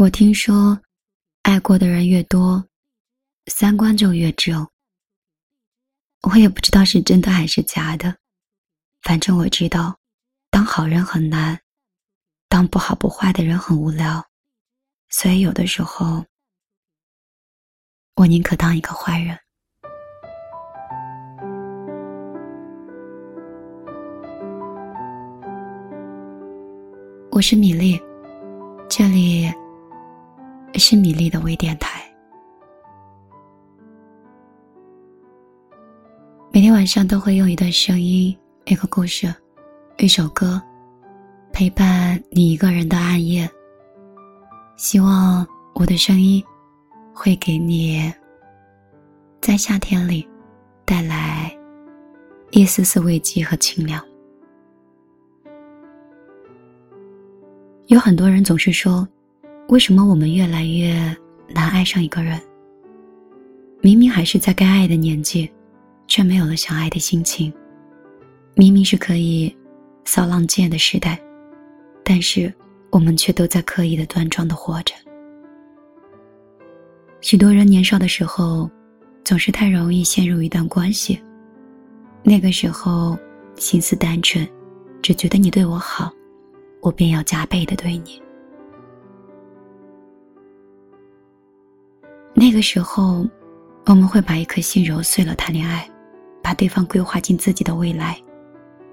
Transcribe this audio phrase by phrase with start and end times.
[0.00, 0.80] 我听说，
[1.42, 2.64] 爱过的人越多，
[3.46, 4.64] 三观就越正。
[6.22, 8.16] 我也不知道是真的还是假的，
[9.02, 9.98] 反正我知道，
[10.52, 11.60] 当好人很难，
[12.48, 14.24] 当不好不坏的人很无聊，
[15.08, 16.24] 所以有的时候，
[18.14, 19.36] 我宁可当一个坏人。
[27.32, 28.00] 我是米粒，
[28.88, 29.52] 这里。
[30.74, 32.02] 是米粒的微电台。
[36.52, 39.32] 每天晚上都会用一段声音、一个故事、
[39.98, 40.60] 一首歌，
[41.52, 43.48] 陪伴你一个人的暗夜。
[44.76, 46.42] 希望我的声音
[47.12, 48.12] 会给你
[49.40, 50.28] 在夏天里
[50.84, 51.56] 带来
[52.50, 54.04] 一丝丝慰藉和清凉。
[57.86, 59.06] 有很多人总是说。
[59.68, 60.94] 为什么我们越来越
[61.48, 62.40] 难爱上一个人？
[63.82, 65.50] 明明还是在该爱的年纪，
[66.06, 67.52] 却没有了想爱的心情。
[68.54, 69.54] 明明是可以
[70.06, 71.20] 骚浪贱的时代，
[72.02, 72.52] 但是
[72.90, 74.94] 我们却都在刻意的端庄的活着。
[77.20, 78.70] 许多人年少的时候，
[79.22, 81.20] 总是太容易陷入一段关系。
[82.22, 83.18] 那个时候
[83.56, 84.48] 心思单纯，
[85.02, 86.10] 只觉得你对我好，
[86.80, 88.20] 我便要加倍的对你。
[92.40, 93.26] 那个时候，
[93.86, 95.90] 我们会把一颗心揉碎了谈恋爱，
[96.40, 98.16] 把对方规划进自己的未来，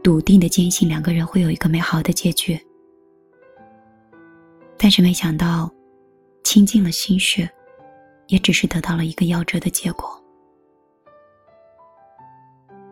[0.00, 2.56] 笃定的坚信两个人会有一个美好的结局。
[4.78, 5.68] 但是没想到，
[6.44, 7.50] 倾尽了心血，
[8.28, 10.08] 也只是得到了一个夭折的结果。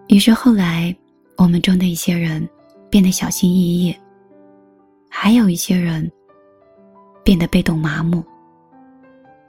[0.08, 0.92] 于是后来，
[1.36, 2.46] 我们中的一些人
[2.90, 3.96] 变得小心翼翼，
[5.08, 6.10] 还有一些人
[7.22, 8.24] 变得被动麻木。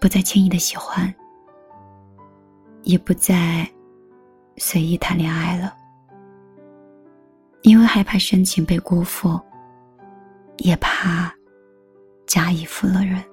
[0.02, 1.14] 不再轻易的喜欢，
[2.82, 3.70] 也不再
[4.58, 5.72] 随意谈恋爱了，
[7.62, 9.40] 因为害怕深情被辜负，
[10.58, 11.32] 也怕
[12.26, 13.24] 假意负了人。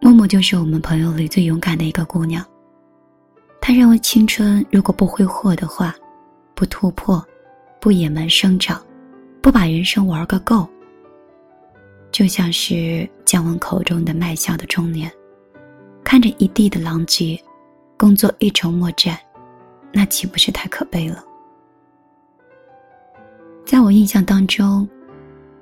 [0.00, 2.42] 默默就是我们朋友里最勇敢的一个姑娘。
[3.60, 5.94] 她认为青春如果不挥霍的话，
[6.54, 7.22] 不突破，
[7.78, 8.82] 不野蛮生长，
[9.42, 10.66] 不把人生玩个够。
[12.12, 15.10] 就像是姜文口中的卖笑的中年，
[16.02, 17.40] 看着一地的狼藉，
[17.96, 19.18] 工作一筹莫展，
[19.92, 21.24] 那岂不是太可悲了？
[23.64, 24.88] 在我印象当中，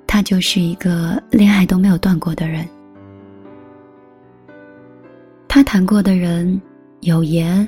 [0.07, 2.67] 他就是一个恋爱都没有断过的人。
[5.47, 6.59] 他谈过的人，
[7.01, 7.67] 有颜，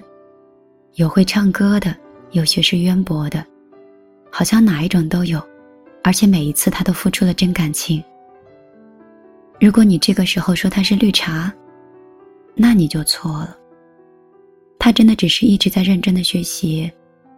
[0.96, 1.96] 有会唱歌的，
[2.32, 3.46] 有学识渊博的，
[4.32, 5.40] 好像哪一种都有，
[6.04, 8.04] 而且每一次他都付出了真感情。
[9.62, 11.54] 如果你这个时候说他是绿茶，
[12.56, 13.56] 那你就错了。
[14.80, 16.92] 他真的只是一直在认真的学习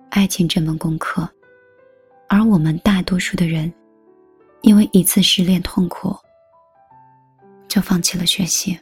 [0.09, 1.29] 爱情这门功课，
[2.29, 3.71] 而我们大多数的人，
[4.61, 6.15] 因为一次失恋痛苦，
[7.67, 8.79] 就放弃了学习。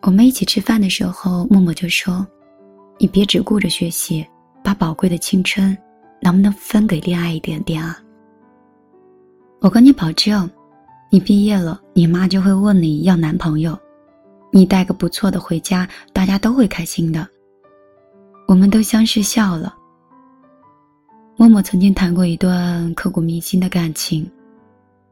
[0.00, 2.26] 我们一起吃饭的时候，默默就说
[2.96, 4.26] ：“你别只顾着学习，
[4.64, 5.76] 把宝贵的青春，
[6.22, 8.02] 能不能分给恋爱一点点啊？”
[9.60, 10.48] 我跟你保证，
[11.10, 13.78] 你毕业了，你妈就会问你要男朋友，
[14.50, 17.28] 你带个不错的回家，大家都会开心的。
[18.48, 19.76] 我们都相视笑了。
[21.36, 24.26] 默默曾经谈过一段刻骨铭心的感情，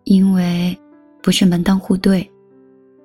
[0.04, 0.74] 因为
[1.22, 2.26] 不是门当户对，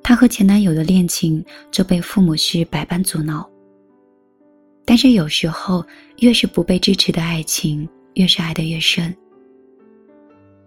[0.01, 3.45] 她和前男友的恋情就被父母是百般阻挠。
[4.85, 5.85] 但是有时候，
[6.19, 9.13] 越是不被支持的爱情，越是爱得越深。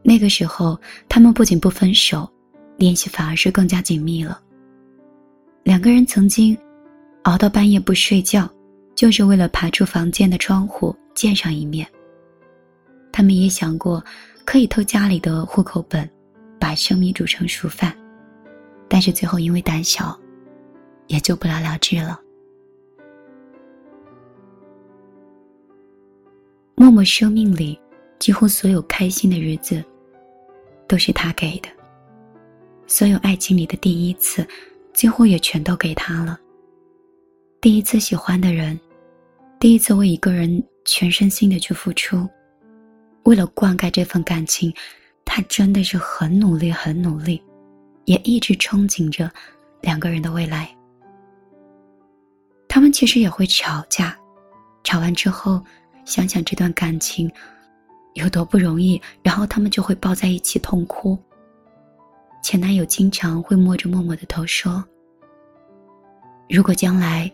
[0.08, 2.30] 那个时候，他们不仅不分手，
[2.76, 4.40] 联系反而是更加紧密了。
[5.64, 6.56] 两个人曾经
[7.24, 8.48] 熬到半夜不睡觉，
[8.94, 11.84] 就是为了爬出房间的窗户见上一面。
[13.10, 14.00] 他们也想过
[14.44, 16.08] 可以偷家里的户口本，
[16.56, 17.92] 把生米煮成熟饭，
[18.86, 20.16] 但是最后因为胆小，
[21.08, 22.20] 也就不了了之了。
[26.76, 27.76] 默默生命里
[28.20, 29.84] 几乎所有开心的日子。
[30.86, 31.68] 都是他给的，
[32.86, 34.46] 所有爱情里的第一次，
[34.92, 36.38] 几乎也全都给他了。
[37.60, 38.78] 第一次喜欢的人，
[39.58, 42.28] 第一次为一个人全身心的去付出，
[43.24, 44.72] 为了灌溉这份感情，
[45.24, 47.42] 他真的是很努力，很努力，
[48.04, 49.30] 也一直憧憬着
[49.80, 50.72] 两个人的未来。
[52.68, 54.16] 他们其实也会吵架，
[54.84, 55.60] 吵完之后，
[56.04, 57.28] 想想这段感情，
[58.16, 61.18] 有多不容易，然后他们就会抱在一起痛哭。
[62.42, 64.82] 前男友经常会摸着默默的头说
[66.48, 67.30] ：“如果将来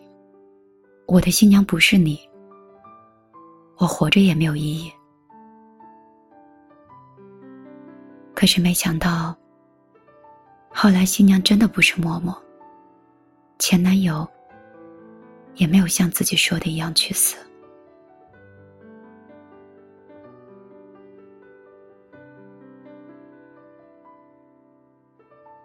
[1.07, 2.19] 我的新娘不是你，
[3.77, 4.91] 我活着也没有意义。”
[8.35, 9.33] 可是没想到，
[10.69, 12.35] 后来新娘真的不是默默，
[13.57, 14.27] 前男友
[15.55, 17.37] 也没有像自己说的一样去死。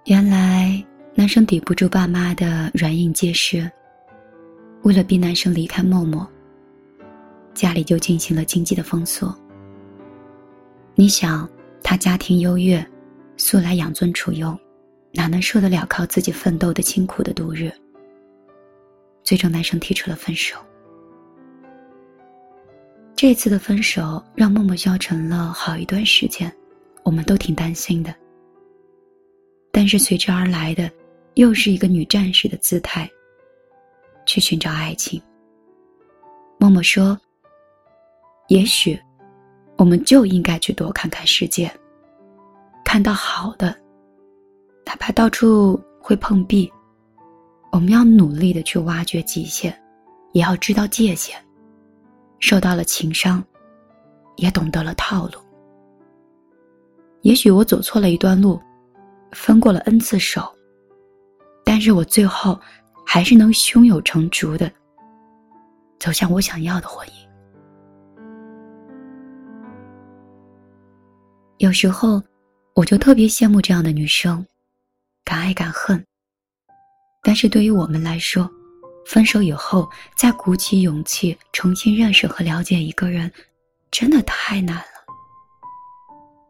[0.08, 0.82] 原来
[1.14, 3.70] 男生抵不住爸妈的软硬皆施，
[4.80, 6.26] 为了逼男生离开默默，
[7.52, 9.38] 家里就进行了经济的封锁。
[10.94, 11.46] 你想，
[11.82, 12.82] 他家庭优越，
[13.36, 14.58] 素来养尊处优，
[15.12, 17.70] 哪能受得了靠自己奋斗的清苦的度日？
[19.22, 20.56] 最终，男生提出了分手。
[23.14, 26.50] 这次的分手让默默消沉了好一段时间，
[27.02, 28.14] 我们都挺担心的。
[29.78, 30.90] 但是随之而来的，
[31.34, 33.08] 又是一个女战士的姿态。
[34.26, 35.22] 去寻找爱情。
[36.58, 37.16] 默默说
[38.50, 39.00] ：“也许，
[39.76, 41.72] 我们就应该去多看看世界，
[42.84, 43.68] 看到好的，
[44.84, 46.68] 哪怕到处会碰壁，
[47.70, 49.72] 我们要努力的去挖掘极限，
[50.32, 51.40] 也要知道界限。
[52.40, 53.40] 受到了情伤，
[54.38, 55.38] 也懂得了套路。
[57.20, 58.60] 也许我走错了一段路。”
[59.32, 60.42] 分过了 n 次手，
[61.64, 62.58] 但是我最后
[63.06, 64.70] 还是能胸有成竹的
[65.98, 67.12] 走向我想要的婚姻。
[71.58, 72.22] 有时候，
[72.74, 74.44] 我就特别羡慕这样的女生，
[75.24, 76.02] 敢爱敢恨。
[77.22, 78.48] 但是对于我们来说，
[79.04, 83.30] 分手以后再鼓起勇气重新认识和了解一个人，
[83.90, 84.84] 真的太难了。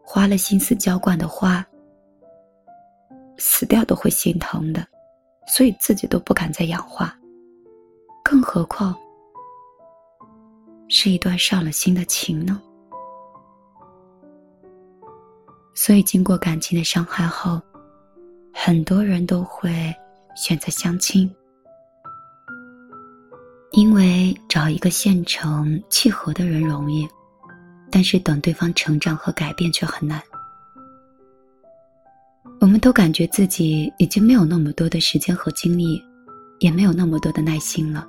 [0.03, 1.65] 花了心思浇灌的花。
[3.39, 4.87] 死掉都会心疼的，
[5.47, 7.13] 所以自己都不敢再养花，
[8.23, 8.95] 更何况
[10.89, 12.61] 是一段上了心的情呢？
[15.75, 17.61] 所以，经过感情的伤害后，
[18.53, 19.95] 很多人都会
[20.35, 21.33] 选择相亲，
[23.71, 27.09] 因为找一个现成契合的人容易，
[27.93, 30.21] 但是等对方成长和改变却很难。
[32.61, 36.03] 我们都感觉自己已经没有那么多的时间和精力，
[36.59, 38.07] 也没有那么多的耐心了，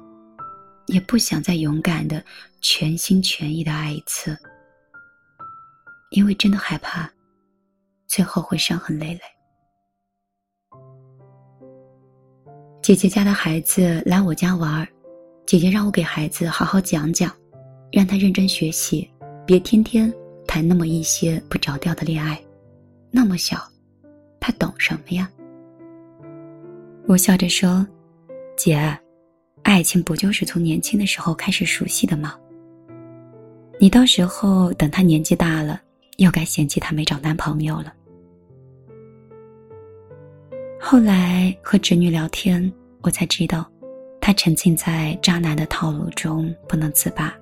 [0.87, 2.23] 也不想再勇敢的
[2.59, 4.35] 全心全意的爱一次，
[6.09, 7.07] 因为真的害怕，
[8.07, 9.21] 最后会伤痕累累。
[12.81, 14.87] 姐姐家的孩子来我家玩儿，
[15.45, 17.31] 姐姐让我给孩子好好讲讲，
[17.91, 19.07] 让他认真学习，
[19.45, 20.11] 别天天
[20.47, 22.41] 谈那么一些不着调的恋爱，
[23.11, 23.61] 那么小。
[24.39, 25.29] 他懂什么呀？
[27.07, 27.85] 我笑着说
[28.55, 28.77] ：“姐，
[29.63, 32.35] 爱情不就是从年轻的时候开始熟悉的吗？
[33.79, 35.81] 你到时候等他年纪大了，
[36.17, 37.93] 又该嫌弃他没找男朋友了。”
[40.79, 42.71] 后来和侄女聊天，
[43.01, 43.69] 我才知道，
[44.21, 47.33] 她沉浸在渣男的套路中不能自拔，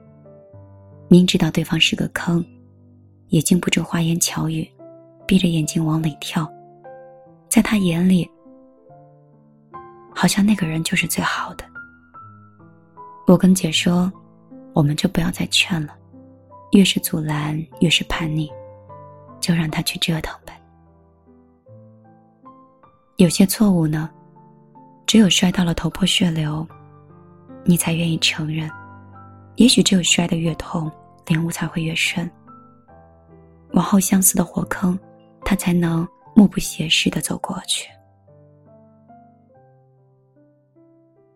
[1.08, 2.44] 明知道对方是个坑，
[3.28, 4.68] 也禁不住花言巧语，
[5.26, 6.52] 闭着眼睛往里跳。
[7.49, 8.30] 在他眼里，
[10.13, 11.66] 好像那个人就是最好的。
[13.25, 14.11] 我跟姐说，
[14.73, 15.95] 我们就不要再劝了，
[16.71, 18.51] 越是阻拦越是叛逆，
[19.39, 20.54] 就让他去折腾呗。
[23.18, 24.09] 有些错误呢，
[25.06, 26.68] 只有摔到了头破血流，
[27.63, 28.69] 你才愿意承认。
[29.56, 30.92] 也许只有摔得越痛，
[31.25, 32.30] 领悟才会越深。
[33.73, 34.97] 往后相似的火坑，
[35.44, 36.07] 他才能。
[36.38, 37.90] 目不斜视的走过去。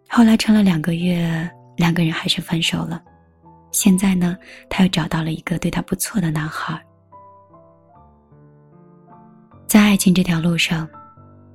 [0.07, 3.01] 后来撑了两个月，两个人还是分手了。
[3.71, 4.37] 现在呢，
[4.69, 6.79] 他又找到了一个对他不错的男孩。
[9.65, 10.87] 在爱情这条路上，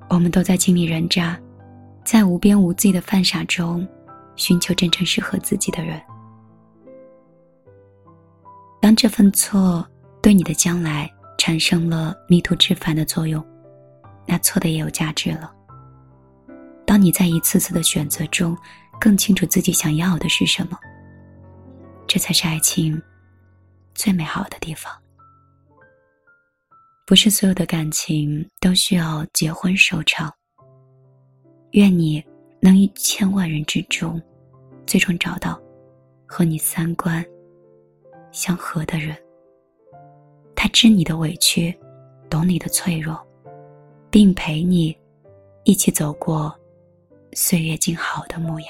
[0.09, 1.41] 我们都在经历人渣，
[2.05, 3.87] 在无边无际的犯傻中，
[4.35, 6.03] 寻求真正适合自己的人。
[8.81, 9.87] 当这份错
[10.21, 11.09] 对你的将来。
[11.47, 13.41] 产生了迷途知返的作用，
[14.27, 15.55] 那错的也有价值了。
[16.85, 18.59] 当你在一次次的选择中，
[19.01, 20.77] 更清楚自己想要的是什么，
[22.05, 23.01] 这才是爱情
[23.95, 24.93] 最美好的地方。
[27.07, 30.29] 不是所有的感情都需要结婚收场。
[31.75, 32.21] 愿你
[32.61, 34.21] 能于千万人之中，
[34.85, 35.63] 最终找到
[36.27, 37.25] 和你三观
[38.33, 39.17] 相合的人。
[40.69, 41.77] 知你的委屈，
[42.31, 43.19] 懂你的脆弱，
[44.11, 44.97] 并陪你
[45.65, 46.55] 一起走过
[47.33, 48.69] 岁月静好的模样。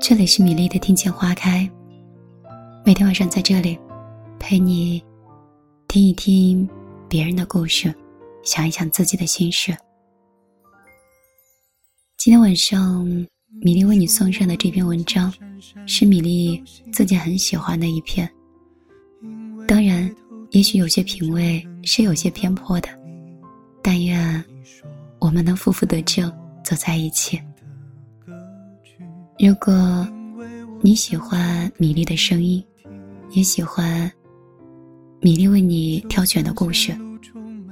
[0.00, 1.68] 这里是米粒的听见花开，
[2.84, 3.76] 每天晚上在这里
[4.38, 5.02] 陪你
[5.88, 6.68] 听一听
[7.08, 7.92] 别人的故事，
[8.44, 9.76] 想一想自己的心事。
[12.26, 13.06] 今天晚上
[13.60, 15.32] 米粒为你送上的这篇文章，
[15.86, 16.60] 是米粒
[16.92, 18.28] 自己很喜欢的一篇。
[19.68, 20.12] 当然，
[20.50, 22.88] 也许有些品味是有些偏颇的，
[23.80, 24.44] 但愿
[25.20, 26.28] 我们能负负得正，
[26.64, 27.40] 走在一起。
[29.38, 29.72] 如果
[30.80, 32.60] 你喜欢米粒的声音，
[33.34, 34.10] 也喜欢
[35.20, 36.92] 米粒为你挑选的故事，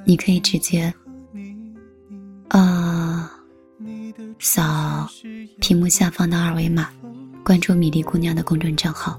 [0.06, 0.94] 你可以直接
[4.44, 5.08] 扫
[5.58, 6.90] 屏幕下方的二维码，
[7.42, 9.18] 关注米粒姑娘的公众账号。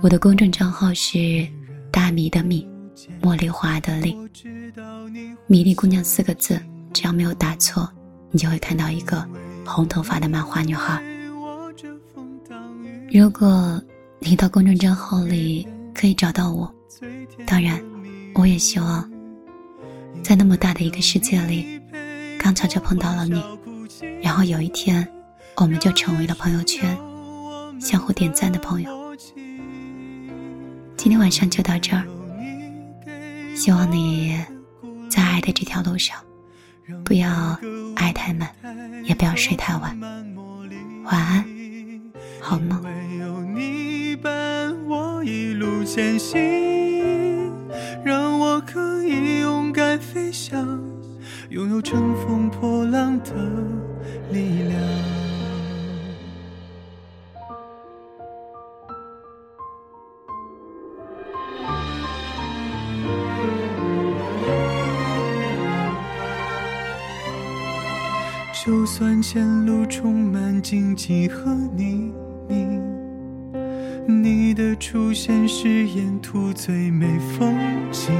[0.00, 1.44] 我的公众账号是
[1.90, 2.64] 大米的米，
[3.20, 4.16] 茉莉花的莉，
[5.48, 7.90] 米粒姑娘四个字，只要没有打错，
[8.30, 9.26] 你就会看到一个。
[9.66, 11.02] 红头发的漫画女孩。
[13.12, 13.82] 如果
[14.20, 16.72] 你到公众账号里可以找到我，
[17.44, 17.82] 当然，
[18.34, 19.10] 我也希望
[20.22, 21.80] 在那么大的一个世界里，
[22.38, 23.42] 刚巧就碰到了你，
[24.30, 25.04] 然后有一天，
[25.56, 26.96] 我们就成为了朋友圈
[27.80, 29.16] 相互点赞的朋友。
[30.96, 32.04] 今天晚上就到这儿，
[33.56, 34.40] 希望你
[35.08, 36.16] 在爱的这条路上，
[37.04, 37.58] 不要
[37.96, 38.48] 爱太满。
[39.02, 39.98] 也不要睡太晚，
[41.02, 41.44] 晚安，
[42.40, 42.80] 好梦。
[48.04, 50.78] 让我可以勇敢飞翔，
[51.48, 53.34] 拥有乘风破浪的
[54.32, 54.80] 力量。
[68.62, 72.12] 就算前路充满荆棘和泥
[72.46, 72.80] 泞，
[74.06, 77.56] 你的出现是沿途最美风
[77.90, 78.12] 景。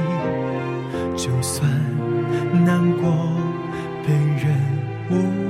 [1.15, 1.69] 就算
[2.65, 3.11] 难过
[4.03, 4.51] 被人
[5.11, 5.40] 误解，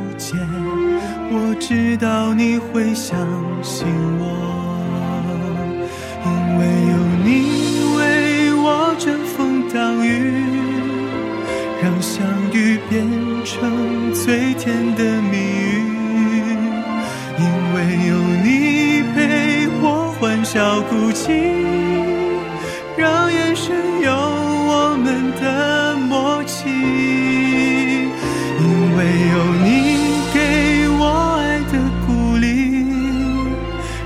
[1.62, 3.15] 知道你会相
[3.63, 3.88] 信
[4.20, 4.61] 我，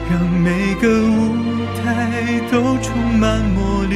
[0.09, 1.35] 让每个舞
[1.83, 3.95] 台都充满魔力。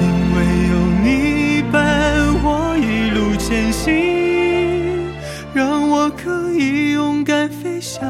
[0.00, 0.36] 因为
[0.70, 1.74] 有你伴
[2.42, 3.84] 我一路前行，
[5.54, 8.04] 让我可以勇敢飞翔，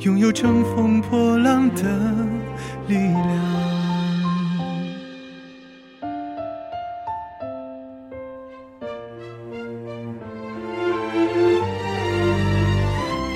[0.00, 1.82] 拥有乘风破浪的
[2.86, 3.10] 力量。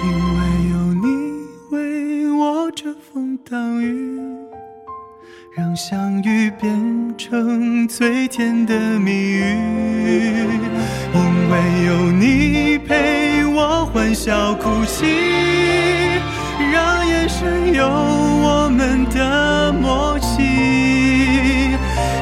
[0.02, 0.63] 因为
[3.00, 4.20] 风挡雨，
[5.56, 9.42] 让相遇变成最甜的蜜语。
[11.14, 15.06] 因为有你陪我欢笑哭泣，
[16.72, 20.42] 让眼神有我们的默契。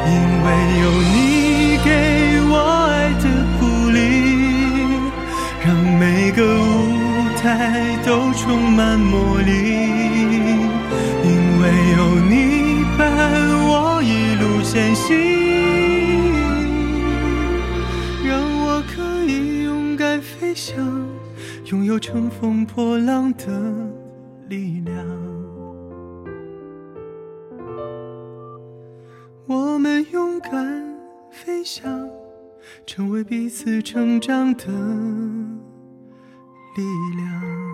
[0.05, 0.13] 因
[0.45, 0.47] 为
[0.83, 1.89] 有你给
[2.51, 2.53] 我
[2.91, 3.25] 爱的
[3.59, 3.61] 鼓
[3.91, 3.97] 励，
[5.65, 6.43] 让每个
[7.43, 9.53] 舞台都充满魔力。
[11.25, 11.63] 因为
[11.97, 13.03] 有你伴
[13.67, 15.11] 我一路前行。
[18.25, 20.77] 让我可以勇敢飞翔
[21.65, 23.47] 拥有乘风破浪的
[24.49, 25.05] 力量，
[29.47, 30.97] 我们勇敢
[31.33, 32.09] 飞翔，
[32.87, 34.67] 成为彼此成长的
[36.75, 36.83] 力
[37.17, 37.72] 量。